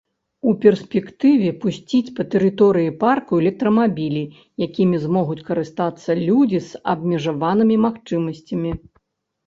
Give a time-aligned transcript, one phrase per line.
[0.51, 4.23] У перспектыве пусціць па тэрыторыі парку электрамабілі,
[4.69, 8.71] якімі змогуць карыстацца людзі з абмежаванымі магчымасцямі.